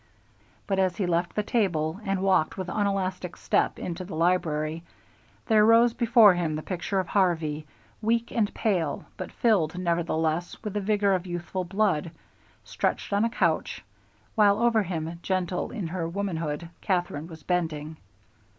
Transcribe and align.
But 0.65 0.79
as 0.79 0.97
he 0.97 1.05
left 1.05 1.35
the 1.35 1.43
table 1.43 1.99
and 2.03 2.23
walked 2.23 2.57
with 2.57 2.71
unelastic 2.71 3.37
step 3.37 3.77
into 3.77 4.03
the 4.03 4.15
library, 4.15 4.81
there 5.45 5.63
rose 5.63 5.93
before 5.93 6.33
him 6.33 6.55
the 6.55 6.63
picture 6.63 6.99
of 6.99 7.07
Harvey, 7.09 7.67
weak 8.01 8.31
and 8.31 8.51
pale 8.55 9.05
but 9.15 9.31
filled 9.31 9.77
nevertheless 9.77 10.57
with 10.63 10.73
the 10.73 10.81
vigor 10.81 11.13
of 11.13 11.27
youthful 11.27 11.65
blood, 11.65 12.09
stretched 12.63 13.13
on 13.13 13.23
a 13.25 13.29
couch, 13.29 13.83
while 14.33 14.57
over 14.57 14.81
him, 14.81 15.19
gentle 15.21 15.69
in 15.69 15.85
her 15.89 16.09
womanhood, 16.09 16.69
Katherine 16.81 17.27
was 17.27 17.43
bending. 17.43 17.97